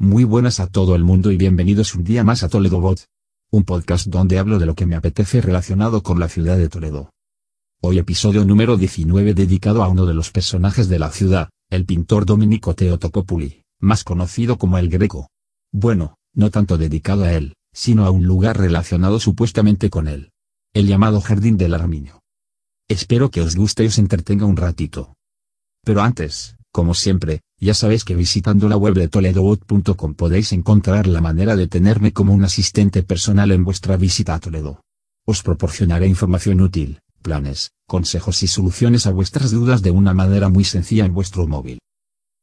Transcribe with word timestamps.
Muy 0.00 0.22
buenas 0.22 0.60
a 0.60 0.68
todo 0.68 0.94
el 0.94 1.02
mundo 1.02 1.32
y 1.32 1.36
bienvenidos 1.36 1.96
un 1.96 2.04
día 2.04 2.22
más 2.22 2.44
a 2.44 2.48
Toledo 2.48 2.80
Bot. 2.80 3.06
Un 3.50 3.64
podcast 3.64 4.06
donde 4.06 4.38
hablo 4.38 4.60
de 4.60 4.66
lo 4.66 4.76
que 4.76 4.86
me 4.86 4.94
apetece 4.94 5.40
relacionado 5.40 6.04
con 6.04 6.20
la 6.20 6.28
ciudad 6.28 6.56
de 6.56 6.68
Toledo. 6.68 7.10
Hoy 7.82 7.98
episodio 7.98 8.44
número 8.44 8.76
19 8.76 9.34
dedicado 9.34 9.82
a 9.82 9.88
uno 9.88 10.06
de 10.06 10.14
los 10.14 10.30
personajes 10.30 10.88
de 10.88 11.00
la 11.00 11.10
ciudad, 11.10 11.48
el 11.68 11.84
pintor 11.84 12.26
Domenico 12.26 12.76
Teotocopuli, 12.76 13.64
más 13.80 14.04
conocido 14.04 14.56
como 14.56 14.78
el 14.78 14.88
Greco. 14.88 15.30
Bueno, 15.72 16.14
no 16.32 16.52
tanto 16.52 16.78
dedicado 16.78 17.24
a 17.24 17.32
él, 17.32 17.54
sino 17.72 18.06
a 18.06 18.12
un 18.12 18.24
lugar 18.24 18.56
relacionado 18.56 19.18
supuestamente 19.18 19.90
con 19.90 20.06
él. 20.06 20.30
El 20.74 20.86
llamado 20.86 21.20
Jardín 21.20 21.56
del 21.56 21.74
Armiño. 21.74 22.20
Espero 22.86 23.32
que 23.32 23.40
os 23.40 23.56
guste 23.56 23.82
y 23.82 23.88
os 23.88 23.98
entretenga 23.98 24.46
un 24.46 24.56
ratito. 24.56 25.16
Pero 25.82 26.02
antes, 26.02 26.56
como 26.70 26.94
siempre, 26.94 27.40
ya 27.60 27.74
sabéis 27.74 28.04
que 28.04 28.14
visitando 28.14 28.68
la 28.68 28.76
web 28.76 28.94
de 28.94 29.08
toledobot.com 29.08 30.14
podéis 30.14 30.52
encontrar 30.52 31.06
la 31.06 31.20
manera 31.20 31.56
de 31.56 31.66
tenerme 31.66 32.12
como 32.12 32.32
un 32.32 32.44
asistente 32.44 33.02
personal 33.02 33.50
en 33.50 33.64
vuestra 33.64 33.96
visita 33.96 34.34
a 34.34 34.40
Toledo. 34.40 34.82
Os 35.26 35.42
proporcionaré 35.42 36.06
información 36.06 36.60
útil, 36.60 37.00
planes, 37.20 37.72
consejos 37.86 38.42
y 38.42 38.46
soluciones 38.46 39.06
a 39.06 39.10
vuestras 39.10 39.50
dudas 39.50 39.82
de 39.82 39.90
una 39.90 40.14
manera 40.14 40.48
muy 40.48 40.64
sencilla 40.64 41.04
en 41.04 41.14
vuestro 41.14 41.46
móvil. 41.46 41.80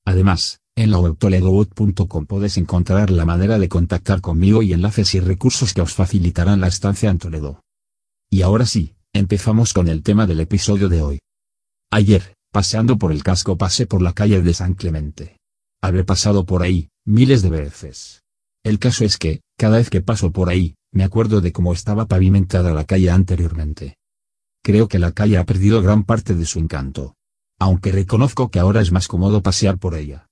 Además, 0.06 0.60
en 0.76 0.92
la 0.92 1.00
web 1.00 1.18
toledobot.com 1.18 2.26
podéis 2.26 2.58
encontrar 2.58 3.10
la 3.10 3.26
manera 3.26 3.58
de 3.58 3.70
contactar 3.70 4.22
conmigo 4.22 4.62
y 4.62 4.74
enlaces 4.74 5.16
y 5.16 5.22
recursos 5.22 5.74
que 5.74 5.82
os 5.82 5.94
facilitarán 5.94 6.60
la 6.60 6.68
estancia 6.68 7.10
en 7.10 7.18
Toledo. 7.18 7.62
Y 8.30 8.42
ahora 8.42 8.66
sí, 8.66 8.96
empezamos 9.14 9.74
con 9.74 9.88
el 9.88 10.04
tema 10.04 10.28
del 10.28 10.42
episodio 10.42 10.90
de 10.90 11.02
hoy. 11.02 11.20
Ayer, 11.90 12.35
Paseando 12.56 12.98
por 12.98 13.12
el 13.12 13.22
casco 13.22 13.58
pasé 13.58 13.86
por 13.86 14.02
la 14.02 14.14
calle 14.14 14.42
de 14.42 14.54
San 14.54 14.76
Clemente. 14.76 15.42
Habré 15.82 16.06
pasado 16.06 16.46
por 16.46 16.64
ahí, 16.64 16.88
miles 17.06 17.42
de 17.42 17.50
veces. 17.50 18.24
El 18.64 18.80
caso 18.80 19.04
es 19.04 19.18
que, 19.18 19.42
cada 19.58 19.76
vez 19.76 19.90
que 19.90 20.00
paso 20.00 20.32
por 20.32 20.48
ahí, 20.48 20.76
me 20.94 21.04
acuerdo 21.04 21.42
de 21.42 21.52
cómo 21.52 21.74
estaba 21.74 22.06
pavimentada 22.06 22.74
la 22.74 22.86
calle 22.86 23.12
anteriormente. 23.12 23.98
Creo 24.64 24.88
que 24.88 25.00
la 25.00 25.12
calle 25.12 25.38
ha 25.38 25.44
perdido 25.44 25.82
gran 25.82 26.06
parte 26.06 26.34
de 26.34 26.46
su 26.46 26.60
encanto. 26.60 27.16
Aunque 27.60 27.92
reconozco 27.92 28.50
que 28.50 28.60
ahora 28.60 28.80
es 28.80 28.94
más 28.94 29.10
cómodo 29.10 29.44
pasear 29.44 29.78
por 29.78 29.94
ella. 29.94 30.30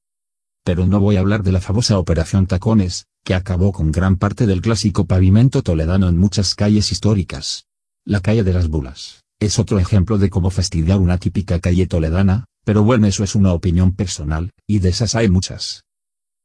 Pero 0.64 0.88
no 0.88 1.02
voy 1.02 1.18
a 1.18 1.20
hablar 1.20 1.44
de 1.44 1.52
la 1.52 1.60
famosa 1.60 2.00
Operación 2.00 2.48
Tacones, 2.48 3.06
que 3.26 3.34
acabó 3.34 3.74
con 3.74 3.92
gran 3.92 4.16
parte 4.16 4.46
del 4.46 4.62
clásico 4.62 5.04
pavimento 5.08 5.62
toledano 5.62 6.08
en 6.08 6.18
muchas 6.18 6.56
calles 6.56 6.90
históricas. 6.94 7.66
La 8.06 8.22
calle 8.22 8.46
de 8.46 8.54
las 8.54 8.70
Bulas 8.70 9.23
es 9.46 9.60
otro 9.60 9.78
ejemplo 9.80 10.18
de 10.18 10.30
cómo 10.30 10.50
fastidiar 10.50 11.00
una 11.00 11.18
típica 11.18 11.60
calle 11.60 11.86
toledana, 11.86 12.46
pero 12.64 12.84
bueno 12.84 13.08
eso 13.08 13.24
es 13.24 13.36
una 13.36 13.54
opinión 13.54 13.94
personal, 13.94 14.52
y 14.68 14.80
de 14.80 14.90
esas 14.90 15.16
hay 15.16 15.30
muchas. 15.30 15.84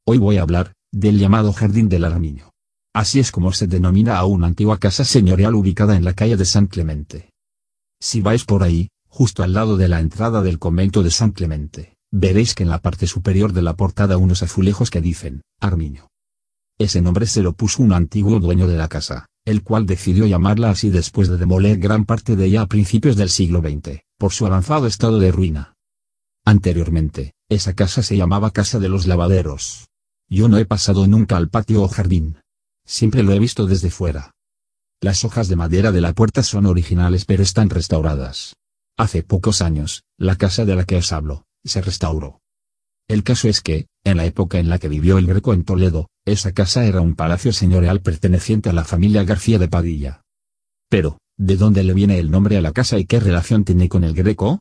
Hoy 0.04 0.18
voy 0.18 0.38
a 0.38 0.42
hablar, 0.42 0.72
del 0.92 1.18
llamado 1.18 1.52
Jardín 1.52 1.88
del 1.88 2.04
Armiño. 2.04 2.50
Así 2.94 3.20
es 3.20 3.30
como 3.30 3.52
se 3.52 3.68
denomina 3.68 4.18
a 4.18 4.24
una 4.24 4.48
antigua 4.48 4.78
casa 4.78 5.04
señorial 5.04 5.54
ubicada 5.54 5.96
en 5.96 6.04
la 6.04 6.14
calle 6.14 6.36
de 6.36 6.44
San 6.44 6.66
Clemente. 6.66 7.30
Si 8.00 8.20
vais 8.20 8.44
por 8.44 8.62
ahí, 8.62 8.88
justo 9.08 9.42
al 9.42 9.52
lado 9.52 9.76
de 9.76 9.88
la 9.88 10.00
entrada 10.00 10.42
del 10.42 10.58
convento 10.58 11.02
de 11.02 11.10
San 11.10 11.30
Clemente, 11.30 11.94
veréis 12.10 12.54
que 12.54 12.64
en 12.64 12.70
la 12.70 12.80
parte 12.80 13.06
superior 13.06 13.52
de 13.52 13.62
la 13.62 13.76
portada 13.76 14.16
unos 14.16 14.42
azulejos 14.42 14.90
que 14.90 15.00
dicen, 15.00 15.42
Armiño. 15.60 16.08
Ese 16.78 17.00
nombre 17.00 17.26
se 17.26 17.42
lo 17.42 17.52
puso 17.52 17.82
un 17.82 17.92
antiguo 17.92 18.40
dueño 18.40 18.66
de 18.66 18.76
la 18.76 18.88
casa, 18.88 19.26
el 19.48 19.62
cual 19.62 19.86
decidió 19.86 20.26
llamarla 20.26 20.68
así 20.68 20.90
después 20.90 21.28
de 21.28 21.38
demoler 21.38 21.78
gran 21.78 22.04
parte 22.04 22.36
de 22.36 22.44
ella 22.44 22.62
a 22.62 22.66
principios 22.66 23.16
del 23.16 23.30
siglo 23.30 23.60
XX, 23.60 24.00
por 24.18 24.32
su 24.32 24.44
avanzado 24.44 24.86
estado 24.86 25.18
de 25.18 25.32
ruina. 25.32 25.74
Anteriormente, 26.44 27.32
esa 27.48 27.72
casa 27.72 28.02
se 28.02 28.16
llamaba 28.16 28.50
Casa 28.50 28.78
de 28.78 28.90
los 28.90 29.06
Lavaderos. 29.06 29.88
Yo 30.28 30.48
no 30.48 30.58
he 30.58 30.66
pasado 30.66 31.06
nunca 31.06 31.38
al 31.38 31.48
patio 31.48 31.82
o 31.82 31.88
jardín. 31.88 32.36
Siempre 32.84 33.22
lo 33.22 33.32
he 33.32 33.38
visto 33.38 33.66
desde 33.66 33.90
fuera. 33.90 34.32
Las 35.00 35.24
hojas 35.24 35.48
de 35.48 35.56
madera 35.56 35.92
de 35.92 36.02
la 36.02 36.12
puerta 36.12 36.42
son 36.42 36.66
originales 36.66 37.24
pero 37.24 37.42
están 37.42 37.70
restauradas. 37.70 38.56
Hace 38.98 39.22
pocos 39.22 39.62
años, 39.62 40.02
la 40.18 40.36
casa 40.36 40.66
de 40.66 40.74
la 40.74 40.84
que 40.84 40.96
os 40.96 41.10
hablo, 41.12 41.46
se 41.64 41.80
restauró. 41.80 42.40
El 43.08 43.22
caso 43.22 43.48
es 43.48 43.62
que, 43.62 43.86
en 44.04 44.18
la 44.18 44.26
época 44.26 44.58
en 44.58 44.68
la 44.68 44.78
que 44.78 44.88
vivió 44.88 45.16
el 45.16 45.26
Greco 45.26 45.54
en 45.54 45.64
Toledo, 45.64 46.08
esa 46.26 46.52
casa 46.52 46.84
era 46.84 47.00
un 47.00 47.14
palacio 47.14 47.54
señorial 47.54 48.02
perteneciente 48.02 48.68
a 48.68 48.74
la 48.74 48.84
familia 48.84 49.24
García 49.24 49.58
de 49.58 49.66
Padilla. 49.66 50.20
Pero, 50.90 51.18
¿de 51.38 51.56
dónde 51.56 51.84
le 51.84 51.94
viene 51.94 52.18
el 52.18 52.30
nombre 52.30 52.58
a 52.58 52.60
la 52.60 52.72
casa 52.72 52.98
y 52.98 53.06
qué 53.06 53.18
relación 53.18 53.64
tiene 53.64 53.88
con 53.88 54.04
el 54.04 54.12
Greco? 54.12 54.60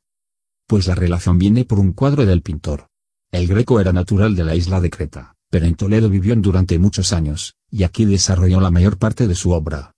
Pues 0.66 0.88
la 0.88 0.96
relación 0.96 1.38
viene 1.38 1.66
por 1.66 1.78
un 1.78 1.92
cuadro 1.92 2.26
del 2.26 2.42
pintor. 2.42 2.88
El 3.32 3.48
Greco 3.48 3.82
era 3.82 3.92
natural 3.92 4.34
de 4.34 4.46
la 4.46 4.56
isla 4.56 4.80
de 4.80 4.90
Creta, 4.90 5.36
pero 5.50 5.66
en 5.66 5.76
Toledo 5.76 6.10
vivió 6.10 6.34
durante 6.38 6.80
muchos 6.80 7.12
años, 7.12 7.56
y 7.70 7.84
aquí 7.84 8.06
desarrolló 8.06 8.62
la 8.62 8.72
mayor 8.72 8.98
parte 8.98 9.28
de 9.28 9.36
su 9.36 9.52
obra. 9.52 9.92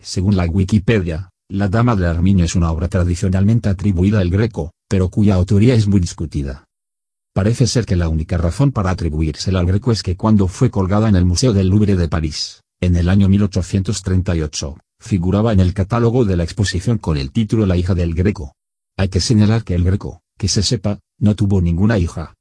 Según 0.00 0.36
la 0.36 0.46
Wikipedia, 0.46 1.30
La 1.48 1.68
Dama 1.68 1.94
de 1.94 2.08
Armiño 2.08 2.44
es 2.44 2.56
una 2.56 2.72
obra 2.72 2.88
tradicionalmente 2.88 3.68
atribuida 3.68 4.18
al 4.18 4.30
Greco, 4.30 4.72
pero 4.88 5.08
cuya 5.08 5.36
autoría 5.36 5.74
es 5.74 5.86
muy 5.86 6.00
discutida. 6.00 6.65
Parece 7.36 7.66
ser 7.66 7.84
que 7.84 7.96
la 7.96 8.08
única 8.08 8.38
razón 8.38 8.72
para 8.72 8.88
atribuírsela 8.88 9.60
al 9.60 9.66
Greco 9.66 9.92
es 9.92 10.02
que 10.02 10.16
cuando 10.16 10.48
fue 10.48 10.70
colgada 10.70 11.06
en 11.06 11.16
el 11.16 11.26
Museo 11.26 11.52
del 11.52 11.68
Louvre 11.68 11.94
de 11.94 12.08
París, 12.08 12.62
en 12.80 12.96
el 12.96 13.10
año 13.10 13.28
1838, 13.28 14.78
figuraba 14.98 15.52
en 15.52 15.60
el 15.60 15.74
catálogo 15.74 16.24
de 16.24 16.38
la 16.38 16.44
exposición 16.44 16.96
con 16.96 17.18
el 17.18 17.32
título 17.32 17.66
La 17.66 17.76
hija 17.76 17.94
del 17.94 18.14
Greco. 18.14 18.54
Hay 18.96 19.10
que 19.10 19.20
señalar 19.20 19.64
que 19.64 19.74
el 19.74 19.84
Greco, 19.84 20.22
que 20.38 20.48
se 20.48 20.62
sepa, 20.62 21.00
no 21.18 21.36
tuvo 21.36 21.60
ninguna 21.60 21.98
hija. 21.98 22.32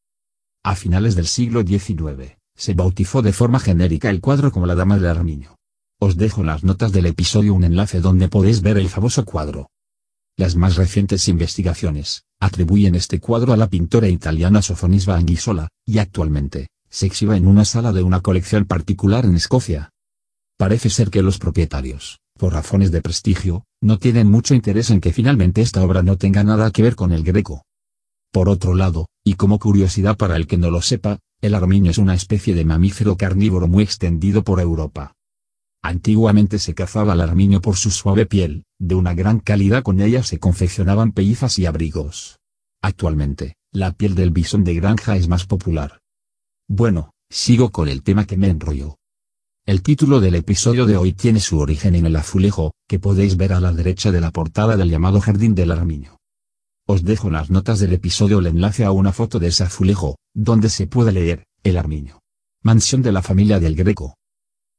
A 0.63 0.77
finales 0.77 1.17
del 1.17 1.27
siglo 1.27 1.63
XIX, 1.63 2.37
se 2.55 2.73
bautizó 2.73 3.21
de 3.21 3.33
forma 3.33 3.59
genérica 3.59 4.09
el 4.09 4.21
cuadro 4.21 4.49
como 4.49 4.65
la 4.65 4.75
Dama 4.75 4.95
del 4.95 5.07
Armiño. 5.07 5.57
Os 5.99 6.15
dejo 6.15 6.39
en 6.39 6.47
las 6.47 6.63
notas 6.63 6.93
del 6.93 7.07
episodio 7.07 7.53
un 7.53 7.65
enlace 7.65 7.99
donde 7.99 8.29
podéis 8.29 8.61
ver 8.61 8.77
el 8.77 8.87
famoso 8.87 9.25
cuadro. 9.25 9.69
Las 10.37 10.55
más 10.55 10.77
recientes 10.77 11.27
investigaciones, 11.27 12.23
atribuyen 12.39 12.95
este 12.95 13.19
cuadro 13.19 13.53
a 13.53 13.57
la 13.57 13.69
pintora 13.69 14.07
italiana 14.07 14.61
Sofonisba 14.61 15.15
Anguissola, 15.15 15.69
y 15.85 15.99
actualmente, 15.99 16.67
se 16.89 17.05
exhibe 17.05 17.35
en 17.35 17.47
una 17.47 17.65
sala 17.65 17.91
de 17.91 18.03
una 18.03 18.21
colección 18.21 18.65
particular 18.65 19.25
en 19.25 19.35
Escocia. 19.35 19.89
Parece 20.57 20.89
ser 20.89 21.09
que 21.09 21.21
los 21.21 21.37
propietarios, 21.37 22.19
por 22.37 22.53
razones 22.53 22.91
de 22.91 23.01
prestigio, 23.01 23.65
no 23.81 23.99
tienen 23.99 24.29
mucho 24.29 24.55
interés 24.55 24.89
en 24.89 25.01
que 25.01 25.13
finalmente 25.13 25.61
esta 25.61 25.83
obra 25.83 26.03
no 26.03 26.17
tenga 26.17 26.43
nada 26.43 26.71
que 26.71 26.81
ver 26.81 26.95
con 26.95 27.11
el 27.11 27.23
greco. 27.23 27.63
Por 28.31 28.49
otro 28.49 28.75
lado, 28.75 29.07
y 29.23 29.35
como 29.35 29.59
curiosidad 29.59 30.17
para 30.17 30.35
el 30.35 30.47
que 30.47 30.57
no 30.57 30.69
lo 30.69 30.81
sepa, 30.81 31.19
el 31.41 31.55
armiño 31.55 31.91
es 31.91 31.97
una 31.97 32.13
especie 32.13 32.53
de 32.53 32.65
mamífero 32.65 33.17
carnívoro 33.17 33.67
muy 33.67 33.83
extendido 33.83 34.43
por 34.43 34.59
Europa. 34.59 35.13
Antiguamente 35.81 36.59
se 36.59 36.73
cazaba 36.73 37.13
al 37.13 37.21
armiño 37.21 37.61
por 37.61 37.77
su 37.77 37.91
suave 37.91 38.25
piel, 38.25 38.64
de 38.79 38.95
una 38.95 39.13
gran 39.13 39.39
calidad 39.39 39.83
con 39.83 40.01
ella 40.01 40.23
se 40.23 40.39
confeccionaban 40.39 41.11
pellizas 41.11 41.59
y 41.59 41.65
abrigos. 41.65 42.39
Actualmente, 42.81 43.55
la 43.71 43.91
piel 43.93 44.15
del 44.15 44.31
bisón 44.31 44.63
de 44.63 44.75
granja 44.75 45.15
es 45.15 45.27
más 45.27 45.45
popular. 45.45 46.01
Bueno, 46.67 47.11
sigo 47.29 47.71
con 47.71 47.87
el 47.87 48.03
tema 48.03 48.25
que 48.25 48.37
me 48.37 48.49
enrolló. 48.49 48.97
El 49.65 49.81
título 49.81 50.19
del 50.19 50.35
episodio 50.35 50.85
de 50.85 50.97
hoy 50.97 51.13
tiene 51.13 51.39
su 51.39 51.59
origen 51.59 51.95
en 51.95 52.05
el 52.05 52.15
azulejo, 52.15 52.73
que 52.87 52.99
podéis 52.99 53.37
ver 53.37 53.53
a 53.53 53.59
la 53.59 53.71
derecha 53.71 54.11
de 54.11 54.21
la 54.21 54.31
portada 54.31 54.77
del 54.77 54.89
llamado 54.89 55.19
Jardín 55.19 55.55
del 55.55 55.71
Armiño. 55.71 56.17
Os 56.87 57.03
dejo 57.03 57.31
las 57.31 57.49
notas 57.49 57.79
del 57.79 57.93
episodio 57.93 58.39
el 58.39 58.47
enlace 58.47 58.85
a 58.85 58.91
una 58.91 59.11
foto 59.11 59.39
de 59.39 59.47
ese 59.47 59.63
azulejo, 59.63 60.17
donde 60.35 60.69
se 60.69 60.85
puede 60.85 61.11
leer, 61.11 61.45
El 61.63 61.77
Armiño. 61.77 62.19
Mansión 62.61 63.01
de 63.01 63.11
la 63.11 63.23
familia 63.23 63.59
del 63.59 63.75
Greco, 63.75 64.15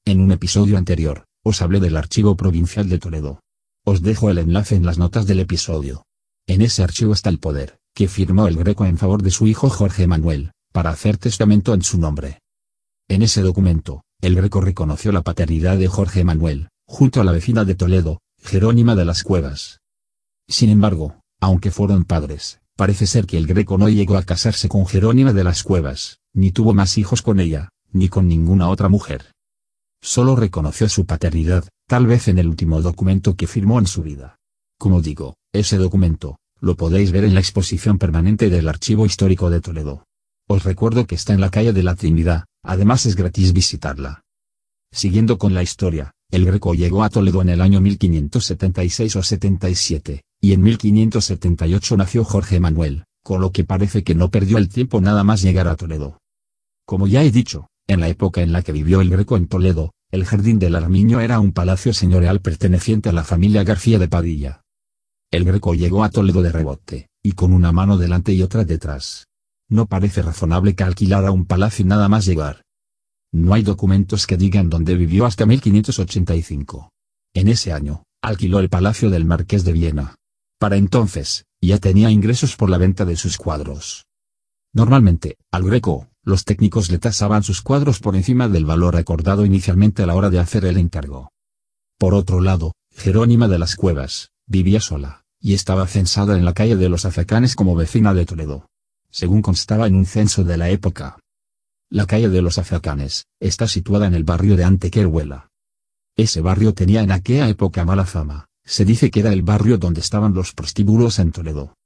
en 0.09 0.21
un 0.21 0.31
episodio 0.31 0.79
anterior, 0.79 1.25
os 1.43 1.61
hablé 1.63 1.81
del 1.81 1.97
Archivo 1.97 2.37
Provincial 2.37 2.89
de 2.89 3.01
Toledo. 3.01 3.41
Os 3.89 4.03
dejo 4.03 4.31
el 4.31 4.39
enlace 4.39 4.75
en 4.75 4.85
las 4.85 4.99
notas 4.99 5.29
del 5.29 5.39
episodio. 5.39 6.07
En 6.49 6.61
ese 6.61 6.83
archivo 6.83 7.13
está 7.13 7.31
el 7.31 7.39
poder, 7.39 7.79
que 7.95 8.09
firmó 8.09 8.49
el 8.49 8.57
Greco 8.57 8.85
en 8.85 8.99
favor 8.99 9.23
de 9.23 9.31
su 9.31 9.47
hijo 9.47 9.71
Jorge 9.71 10.09
Manuel, 10.09 10.51
para 10.73 10.91
hacer 10.91 11.19
testamento 11.19 11.73
en 11.73 11.83
su 11.83 11.97
nombre. 11.97 12.41
En 13.07 13.23
ese 13.23 13.43
documento, 13.43 14.03
el 14.21 14.35
Greco 14.35 14.61
reconoció 14.61 15.13
la 15.13 15.23
paternidad 15.23 15.79
de 15.79 15.87
Jorge 15.87 16.25
Manuel, 16.25 16.69
junto 16.85 17.21
a 17.21 17.25
la 17.25 17.31
vecina 17.31 17.65
de 17.65 17.77
Toledo, 17.77 18.19
Jerónima 18.43 18.97
de 18.97 19.05
las 19.05 19.23
Cuevas. 19.23 19.79
Sin 20.49 20.71
embargo, 20.71 21.21
aunque 21.41 21.71
fueron 21.71 22.05
padres, 22.05 22.59
parece 22.75 23.07
ser 23.07 23.25
que 23.25 23.39
el 23.39 23.47
Greco 23.47 23.79
no 23.79 23.89
llegó 23.89 24.17
a 24.17 24.25
casarse 24.25 24.69
con 24.69 24.87
Jerónima 24.87 25.33
de 25.33 25.45
las 25.45 25.63
Cuevas, 25.63 26.19
ni 26.35 26.51
tuvo 26.51 26.75
más 26.75 26.99
hijos 26.99 27.23
con 27.23 27.39
ella, 27.39 27.69
ni 27.93 28.09
con 28.09 28.27
ninguna 28.27 28.69
otra 28.69 28.89
mujer 28.89 29.36
solo 30.03 30.37
reconoció 30.37 30.89
su 30.89 31.07
paternidad, 31.07 31.69
tal 31.87 32.07
vez 32.07 32.29
en 32.29 32.39
el 32.39 32.49
último 32.49 32.83
documento 32.83 33.35
que 33.37 33.47
firmó 33.47 33.79
en 33.79 33.87
su 33.87 34.03
vida. 34.03 34.39
Como 34.79 35.03
digo, 35.03 35.37
ese 35.53 35.79
documento, 35.79 36.39
lo 36.61 36.77
podéis 36.77 37.13
ver 37.13 37.25
en 37.25 37.35
la 37.35 37.41
exposición 37.41 37.99
permanente 37.99 38.51
del 38.51 38.69
Archivo 38.69 39.07
Histórico 39.07 39.51
de 39.51 39.61
Toledo. 39.61 40.05
Os 40.49 40.65
recuerdo 40.65 41.07
que 41.07 41.15
está 41.15 41.33
en 41.33 41.41
la 41.41 41.51
calle 41.51 41.73
de 41.73 41.83
la 41.83 41.95
Trinidad, 41.95 42.45
además 42.63 43.07
es 43.07 43.17
gratis 43.17 43.53
visitarla. 43.53 44.23
Siguiendo 44.93 45.39
con 45.39 45.55
la 45.55 45.63
historia, 45.63 46.13
el 46.31 46.45
Greco 46.45 46.75
llegó 46.75 47.05
a 47.05 47.11
Toledo 47.11 47.43
en 47.43 47.51
el 47.51 47.61
año 47.61 47.81
1576 47.81 49.17
o 49.17 49.23
77, 49.23 50.23
y 50.41 50.53
en 50.53 50.63
1578 50.63 51.97
nació 51.97 52.25
Jorge 52.25 52.61
Manuel, 52.61 53.05
con 53.23 53.41
lo 53.41 53.53
que 53.53 53.65
parece 53.65 54.05
que 54.05 54.15
no 54.15 54.31
perdió 54.31 54.59
el 54.59 54.69
tiempo 54.69 55.01
nada 55.01 55.25
más 55.25 55.43
llegar 55.43 55.69
a 55.69 55.77
Toledo. 55.77 56.19
Como 56.85 57.07
ya 57.07 57.23
he 57.23 57.31
dicho, 57.31 57.69
En 57.89 58.01
la 58.01 58.09
época 58.09 58.43
en 58.43 58.53
la 58.53 58.63
que 58.63 58.73
vivió 58.73 59.01
el 59.01 59.11
Greco 59.11 59.37
en 59.37 59.47
Toledo, 59.47 59.93
el 60.11 60.25
Jardín 60.25 60.59
del 60.59 60.75
Armiño 60.75 61.21
era 61.21 61.39
un 61.39 61.53
palacio 61.53 61.93
señorial 61.93 62.41
perteneciente 62.41 63.09
a 63.09 63.13
la 63.13 63.23
familia 63.23 63.63
García 63.63 63.99
de 63.99 64.09
Padilla. 64.09 64.63
El 65.31 65.45
Greco 65.45 65.75
llegó 65.75 66.03
a 66.03 66.11
Toledo 66.11 66.43
de 66.43 66.51
rebote, 66.51 67.09
y 67.23 67.33
con 67.33 67.53
una 67.53 67.71
mano 67.73 67.97
delante 67.97 68.33
y 68.33 68.43
otra 68.43 68.65
detrás. 68.65 69.27
No 69.69 69.87
parece 69.87 70.23
razonable 70.23 70.75
que 70.75 70.85
alquilara 70.85 71.31
un 71.31 71.47
palacio 71.47 71.85
nada 71.85 72.09
más 72.09 72.25
llegar. 72.25 72.63
No 73.33 73.55
hay 73.55 73.63
documentos 73.63 74.27
que 74.27 74.37
digan 74.37 74.71
dónde 74.71 74.95
vivió 74.95 75.27
hasta 75.27 75.47
1585. 75.47 76.91
En 77.35 77.49
ese 77.49 77.73
año, 77.73 78.05
alquiló 78.23 78.61
el 78.61 78.69
palacio 78.69 79.11
del 79.11 79.25
Marqués 79.25 79.65
de 79.65 79.73
Viena. 79.73 80.17
Para 80.59 80.77
entonces, 80.77 81.45
ya 81.61 81.79
tenía 81.79 82.11
ingresos 82.11 82.57
por 82.57 82.71
la 82.71 82.79
venta 82.79 83.05
de 83.05 83.17
sus 83.17 83.37
cuadros. 83.37 84.07
Normalmente, 84.73 85.37
al 85.51 85.65
Greco, 85.65 86.09
los 86.27 86.45
técnicos 86.45 86.91
le 86.91 86.99
tasaban 86.99 87.45
sus 87.45 87.63
cuadros 87.63 88.01
por 88.01 88.17
encima 88.17 88.49
del 88.49 88.65
valor 88.65 88.97
acordado 88.97 89.47
inicialmente 89.47 90.03
a 90.03 90.07
la 90.07 90.17
hora 90.17 90.29
de 90.29 90.41
hacer 90.41 90.65
el 90.65 90.77
encargo. 90.77 91.31
Por 91.99 92.15
otro 92.15 92.41
lado, 92.41 92.73
Jerónima 92.93 93.47
de 93.47 93.61
las 93.61 93.77
Cuevas, 93.77 94.33
vivía 94.45 94.81
sola, 94.81 95.23
y 95.41 95.55
estaba 95.55 95.87
censada 95.87 96.37
en 96.37 96.45
la 96.45 96.53
calle 96.53 96.75
de 96.75 96.89
los 96.89 97.05
Azacanes 97.05 97.55
como 97.55 97.77
vecina 97.77 98.13
de 98.13 98.27
Toledo. 98.27 98.67
Según 99.09 99.41
constaba 99.41 99.87
en 99.87 99.95
un 99.95 100.05
censo 100.05 100.43
de 100.43 100.57
la 100.57 100.69
época. 100.69 101.21
La 101.91 102.07
calle 102.07 102.29
de 102.29 102.43
los 102.43 102.59
Azacanes, 102.59 103.27
está 103.39 103.69
situada 103.69 104.09
en 104.09 104.15
el 104.15 104.25
barrio 104.25 104.57
de 104.57 104.65
Antequeruela. 104.65 105.53
Ese 106.17 106.41
barrio 106.41 106.75
tenía 106.75 107.03
en 107.03 107.13
aquella 107.13 107.49
época 107.49 107.85
mala 107.85 108.05
fama, 108.05 108.49
se 108.65 108.85
dice 108.85 109.13
que 109.13 109.21
era 109.21 109.33
el 109.33 109.43
barrio 109.43 109.79
donde 109.79 110.01
estaban 110.01 110.35
los 110.35 110.53
prostíbulos 110.53 111.21
en 111.21 111.31
Toledo. 111.31 111.77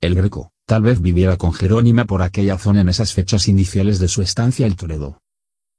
El 0.00 0.14
Greco, 0.14 0.53
tal 0.66 0.82
vez 0.82 1.00
viviera 1.00 1.36
con 1.36 1.52
Jerónima 1.52 2.04
por 2.04 2.22
aquella 2.22 2.58
zona 2.58 2.80
en 2.80 2.88
esas 2.88 3.12
fechas 3.12 3.48
iniciales 3.48 3.98
de 3.98 4.08
su 4.08 4.22
estancia 4.22 4.66
en 4.66 4.76
Toledo. 4.76 5.20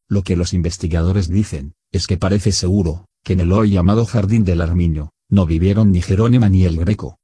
Lo 0.08 0.22
que 0.22 0.36
los 0.36 0.54
investigadores 0.54 1.30
dicen, 1.30 1.74
es 1.92 2.08
que 2.08 2.18
parece 2.18 2.52
seguro, 2.52 3.06
que 3.24 3.34
en 3.34 3.40
el 3.40 3.52
hoy 3.52 3.72
llamado 3.72 4.06
Jardín 4.06 4.44
del 4.44 4.62
Armiño, 4.62 5.12
no 5.30 5.46
vivieron 5.46 5.92
ni 5.92 6.02
Jerónima 6.02 6.50
ni 6.50 6.66
el 6.66 6.78
Greco. 6.78 7.18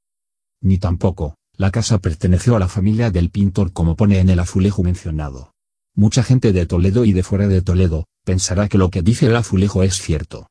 Ni 0.61 0.79
tampoco, 0.79 1.35
la 1.55 1.69
casa 1.69 1.99
perteneció 1.99 2.55
a 2.55 2.59
la 2.59 2.67
familia 2.67 3.11
del 3.11 3.29
pintor 3.29 3.71
como 3.71 3.95
pone 3.95 4.19
en 4.19 4.29
el 4.29 4.39
azulejo 4.39 4.81
mencionado. 4.81 5.53
Mucha 5.95 6.23
gente 6.23 6.53
de 6.53 6.65
Toledo 6.65 7.05
y 7.05 7.13
de 7.13 7.21
fuera 7.21 7.47
de 7.47 7.61
Toledo, 7.61 8.07
pensará 8.23 8.67
que 8.67 8.77
lo 8.77 8.89
que 8.89 9.03
dice 9.03 9.27
el 9.27 9.35
azulejo 9.35 9.83
es 9.83 10.01
cierto. 10.01 10.47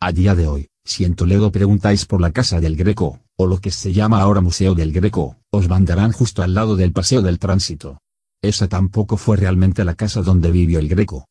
A 0.00 0.12
día 0.12 0.34
de 0.34 0.46
hoy, 0.46 0.68
si 0.84 1.04
en 1.04 1.14
Toledo 1.14 1.50
preguntáis 1.50 2.04
por 2.04 2.20
la 2.20 2.32
casa 2.32 2.60
del 2.60 2.76
Greco, 2.76 3.20
o 3.36 3.46
lo 3.46 3.58
que 3.58 3.70
se 3.70 3.92
llama 3.92 4.20
ahora 4.20 4.40
Museo 4.40 4.74
del 4.74 4.92
Greco, 4.92 5.36
os 5.50 5.68
mandarán 5.68 6.12
justo 6.12 6.42
al 6.42 6.54
lado 6.54 6.76
del 6.76 6.92
Paseo 6.92 7.22
del 7.22 7.38
Tránsito. 7.38 7.98
Esa 8.42 8.68
tampoco 8.68 9.16
fue 9.16 9.36
realmente 9.36 9.84
la 9.84 9.94
casa 9.94 10.22
donde 10.22 10.50
vivió 10.50 10.78
el 10.78 10.88
Greco. 10.88 11.26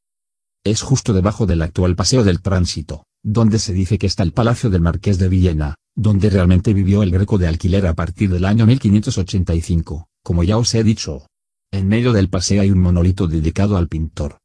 Es 0.65 0.81
justo 0.81 1.13
debajo 1.13 1.45
del 1.45 1.61
actual 1.61 1.95
Paseo 1.95 2.23
del 2.23 2.41
Tránsito, 2.41 3.05
donde 3.23 3.59
se 3.59 3.73
dice 3.73 3.97
que 3.97 4.07
está 4.07 4.23
el 4.23 4.33
Palacio 4.33 4.69
del 4.69 4.81
Marqués 4.81 5.17
de 5.17 5.29
Villena, 5.29 5.75
donde 5.95 6.29
realmente 6.29 6.73
vivió 6.73 7.03
el 7.03 7.11
Greco 7.11 7.37
de 7.37 7.47
alquiler 7.47 7.85
a 7.87 7.93
partir 7.93 8.29
del 8.29 8.45
año 8.45 8.65
1585, 8.65 10.07
como 10.23 10.43
ya 10.43 10.57
os 10.57 10.73
he 10.73 10.83
dicho. 10.83 11.27
En 11.71 11.87
medio 11.87 12.13
del 12.13 12.29
paseo 12.29 12.61
hay 12.61 12.71
un 12.71 12.79
monolito 12.79 13.27
dedicado 13.27 13.77
al 13.77 13.87
pintor. 13.87 14.39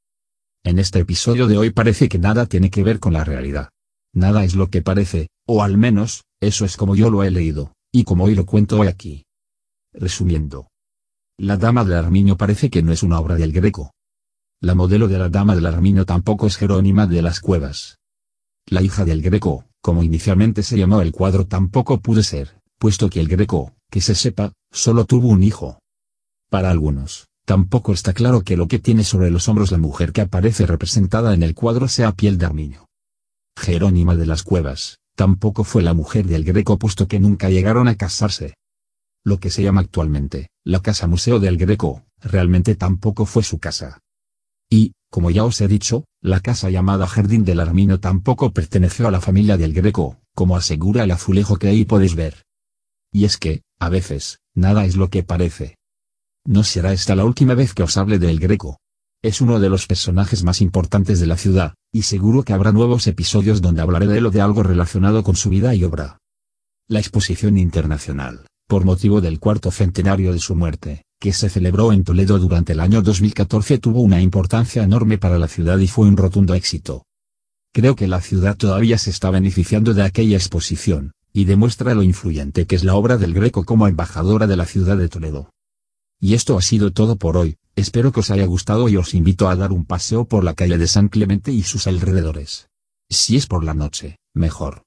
En 0.64 0.78
este 0.78 1.00
episodio 1.00 1.46
de 1.46 1.56
hoy 1.56 1.70
parece 1.70 2.08
que 2.08 2.18
nada 2.18 2.46
tiene 2.46 2.70
que 2.70 2.82
ver 2.82 3.00
con 3.00 3.12
la 3.12 3.24
realidad. 3.24 3.70
Nada 4.12 4.44
es 4.44 4.54
lo 4.54 4.70
que 4.70 4.82
parece, 4.82 5.28
o 5.46 5.62
al 5.62 5.78
menos, 5.78 6.24
eso 6.40 6.64
es 6.64 6.76
como 6.76 6.94
yo 6.94 7.10
lo 7.10 7.22
he 7.22 7.30
leído, 7.30 7.72
y 7.92 8.04
como 8.04 8.24
hoy 8.24 8.34
lo 8.34 8.46
cuento 8.46 8.78
hoy 8.78 8.88
aquí. 8.88 9.24
Resumiendo. 9.92 10.68
La 11.36 11.56
Dama 11.56 11.84
del 11.84 11.94
Armiño 11.98 12.36
parece 12.36 12.70
que 12.70 12.82
no 12.82 12.92
es 12.92 13.02
una 13.02 13.18
obra 13.18 13.36
del 13.36 13.52
Greco. 13.52 13.92
La 14.60 14.74
modelo 14.74 15.08
de 15.08 15.18
la 15.18 15.28
Dama 15.28 15.54
del 15.54 15.66
Armiño 15.66 16.04
tampoco 16.04 16.46
es 16.46 16.56
Jerónima 16.56 17.06
de 17.06 17.22
las 17.22 17.40
Cuevas. 17.40 17.98
La 18.66 18.82
hija 18.82 19.04
del 19.04 19.22
Greco, 19.22 19.64
como 19.80 20.02
inicialmente 20.02 20.62
se 20.62 20.76
llamó 20.76 21.00
el 21.00 21.12
cuadro 21.12 21.46
tampoco 21.46 22.00
pudo 22.00 22.22
ser, 22.22 22.60
puesto 22.78 23.08
que 23.08 23.20
el 23.20 23.28
Greco, 23.28 23.72
que 23.90 24.00
se 24.00 24.14
sepa, 24.14 24.52
solo 24.70 25.04
tuvo 25.04 25.28
un 25.28 25.42
hijo. 25.42 25.80
Para 26.50 26.70
algunos, 26.70 27.28
tampoco 27.44 27.92
está 27.92 28.12
claro 28.12 28.42
que 28.42 28.56
lo 28.56 28.68
que 28.68 28.78
tiene 28.78 29.04
sobre 29.04 29.30
los 29.30 29.48
hombros 29.48 29.72
la 29.72 29.78
mujer 29.78 30.12
que 30.12 30.20
aparece 30.20 30.66
representada 30.66 31.34
en 31.34 31.42
el 31.42 31.54
cuadro 31.54 31.88
sea 31.88 32.12
piel 32.12 32.38
de 32.38 32.46
armiño. 32.46 32.86
Jerónima 33.56 34.14
de 34.16 34.26
las 34.26 34.42
Cuevas, 34.42 34.98
tampoco 35.18 35.64
fue 35.64 35.82
la 35.82 35.94
mujer 35.94 36.26
del 36.26 36.44
Greco 36.44 36.78
puesto 36.78 37.08
que 37.08 37.18
nunca 37.18 37.50
llegaron 37.50 37.88
a 37.88 37.96
casarse. 37.96 38.54
Lo 39.24 39.40
que 39.40 39.50
se 39.50 39.64
llama 39.64 39.80
actualmente, 39.80 40.50
la 40.64 40.80
Casa 40.80 41.08
Museo 41.08 41.40
del 41.40 41.56
Greco, 41.58 42.04
realmente 42.20 42.76
tampoco 42.76 43.26
fue 43.26 43.42
su 43.42 43.58
casa. 43.58 43.98
Y, 44.70 44.92
como 45.10 45.32
ya 45.32 45.44
os 45.44 45.60
he 45.60 45.66
dicho, 45.66 46.04
la 46.22 46.38
casa 46.38 46.70
llamada 46.70 47.08
Jardín 47.08 47.44
del 47.44 47.58
Armino 47.58 47.98
tampoco 47.98 48.52
perteneció 48.52 49.08
a 49.08 49.10
la 49.10 49.20
familia 49.20 49.56
del 49.56 49.72
Greco, 49.72 50.20
como 50.36 50.56
asegura 50.56 51.02
el 51.02 51.10
azulejo 51.10 51.56
que 51.56 51.66
ahí 51.66 51.84
podéis 51.84 52.14
ver. 52.14 52.44
Y 53.10 53.24
es 53.24 53.38
que, 53.38 53.62
a 53.80 53.88
veces, 53.88 54.38
nada 54.54 54.84
es 54.84 54.94
lo 54.94 55.10
que 55.10 55.24
parece. 55.24 55.78
No 56.44 56.62
será 56.62 56.92
esta 56.92 57.16
la 57.16 57.24
última 57.24 57.54
vez 57.54 57.74
que 57.74 57.82
os 57.82 57.96
hable 57.96 58.20
del 58.20 58.38
Greco. 58.38 58.78
Es 59.20 59.40
uno 59.40 59.58
de 59.58 59.68
los 59.68 59.88
personajes 59.88 60.44
más 60.44 60.60
importantes 60.60 61.18
de 61.18 61.26
la 61.26 61.36
ciudad, 61.36 61.74
y 61.92 62.02
seguro 62.02 62.44
que 62.44 62.52
habrá 62.52 62.70
nuevos 62.70 63.08
episodios 63.08 63.60
donde 63.60 63.82
hablaré 63.82 64.06
de 64.06 64.18
él 64.18 64.26
o 64.26 64.30
de 64.30 64.40
algo 64.40 64.62
relacionado 64.62 65.24
con 65.24 65.34
su 65.34 65.50
vida 65.50 65.74
y 65.74 65.82
obra. 65.82 66.18
La 66.86 67.00
exposición 67.00 67.58
internacional, 67.58 68.46
por 68.68 68.84
motivo 68.84 69.20
del 69.20 69.40
cuarto 69.40 69.72
centenario 69.72 70.32
de 70.32 70.38
su 70.38 70.54
muerte, 70.54 71.02
que 71.18 71.32
se 71.32 71.48
celebró 71.48 71.92
en 71.92 72.04
Toledo 72.04 72.38
durante 72.38 72.74
el 72.74 72.80
año 72.80 73.02
2014 73.02 73.78
tuvo 73.78 74.02
una 74.02 74.22
importancia 74.22 74.84
enorme 74.84 75.18
para 75.18 75.36
la 75.36 75.48
ciudad 75.48 75.78
y 75.78 75.88
fue 75.88 76.06
un 76.06 76.16
rotundo 76.16 76.54
éxito. 76.54 77.02
Creo 77.72 77.96
que 77.96 78.06
la 78.06 78.20
ciudad 78.20 78.56
todavía 78.56 78.98
se 78.98 79.10
está 79.10 79.30
beneficiando 79.30 79.94
de 79.94 80.04
aquella 80.04 80.36
exposición, 80.36 81.10
y 81.32 81.44
demuestra 81.44 81.92
lo 81.94 82.04
influyente 82.04 82.66
que 82.66 82.76
es 82.76 82.84
la 82.84 82.94
obra 82.94 83.16
del 83.16 83.34
Greco 83.34 83.64
como 83.64 83.88
embajadora 83.88 84.46
de 84.46 84.56
la 84.56 84.64
ciudad 84.64 84.96
de 84.96 85.08
Toledo. 85.08 85.50
Y 86.20 86.34
esto 86.34 86.58
ha 86.58 86.62
sido 86.62 86.92
todo 86.92 87.16
por 87.16 87.36
hoy, 87.36 87.56
espero 87.76 88.10
que 88.10 88.20
os 88.20 88.30
haya 88.30 88.44
gustado 88.46 88.88
y 88.88 88.96
os 88.96 89.14
invito 89.14 89.48
a 89.48 89.54
dar 89.54 89.72
un 89.72 89.84
paseo 89.84 90.26
por 90.26 90.42
la 90.42 90.54
calle 90.54 90.76
de 90.76 90.88
San 90.88 91.08
Clemente 91.08 91.52
y 91.52 91.62
sus 91.62 91.86
alrededores. 91.86 92.68
Si 93.08 93.36
es 93.36 93.46
por 93.46 93.62
la 93.62 93.74
noche, 93.74 94.18
mejor. 94.34 94.82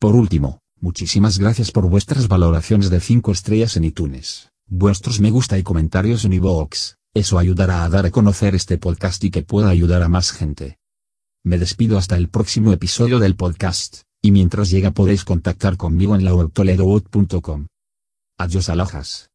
Por 0.00 0.16
último, 0.16 0.60
muchísimas 0.80 1.38
gracias 1.38 1.70
por 1.70 1.88
vuestras 1.88 2.28
valoraciones 2.28 2.88
de 2.88 3.00
5 3.00 3.30
estrellas 3.30 3.76
en 3.76 3.84
iTunes, 3.84 4.50
vuestros 4.66 5.20
me 5.20 5.30
gusta 5.30 5.58
y 5.58 5.62
comentarios 5.62 6.24
en 6.24 6.32
iVoox, 6.32 6.94
eso 7.14 7.38
ayudará 7.38 7.84
a 7.84 7.88
dar 7.90 8.06
a 8.06 8.10
conocer 8.10 8.54
este 8.54 8.78
podcast 8.78 9.22
y 9.22 9.30
que 9.30 9.42
pueda 9.42 9.68
ayudar 9.68 10.02
a 10.02 10.08
más 10.08 10.32
gente. 10.32 10.78
Me 11.44 11.58
despido 11.58 11.98
hasta 11.98 12.16
el 12.16 12.30
próximo 12.30 12.72
episodio 12.72 13.18
del 13.18 13.36
podcast, 13.36 14.02
y 14.22 14.32
mientras 14.32 14.70
llega 14.70 14.92
podéis 14.92 15.24
contactar 15.24 15.76
conmigo 15.76 16.16
en 16.16 16.24
la 16.24 16.32
Adiós 18.38 18.68
alojas. 18.68 19.30